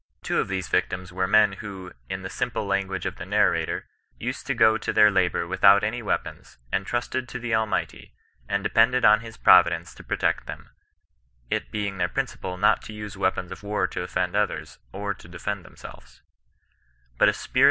Two 0.23 0.39
of 0.39 0.47
these 0.47 0.67
victims 0.67 1.13
were 1.13 1.27
men 1.27 1.51
who, 1.61 1.93
in 2.09 2.23
the 2.23 2.29
simple 2.31 2.65
language 2.65 3.05
of 3.05 3.17
the 3.17 3.25
narrator, 3.27 3.85
'* 4.01 4.17
used 4.27 4.47
to 4.47 4.55
go 4.55 4.75
to 4.75 4.91
their 4.91 5.11
labour 5.11 5.45
without 5.45 5.83
any 5.83 6.01
weapons, 6.01 6.57
and 6.71 6.87
trusted 6.87 7.29
to 7.29 7.37
the 7.37 7.53
Al 7.53 7.67
mighiy> 7.67 8.09
axid 8.49 8.63
depended 8.63 9.05
on 9.05 9.19
his 9.19 9.37
providence 9.37 9.93
to 9.93 10.03
protect 10.03 10.47
them 10.47 10.71
(it 11.51 11.69
being 11.69 11.99
their 11.99 12.09
principle 12.09 12.57
not 12.57 12.81
to 12.81 12.93
use 12.93 13.15
weapons 13.15 13.51
of 13.51 13.61
war 13.61 13.85
to 13.89 14.01
offend 14.01 14.33
others^ 14.33 14.79
or 14.91 15.13
to 15.13 15.27
defend 15.27 15.63
themselves); 15.63 16.15
out 16.15 16.17
a 16.17 16.17
tpirit 16.19 17.17
CHRISTIAN 17.19 17.19
NON 17.19 17.27
BE8ISTAN0E. 17.27 17.59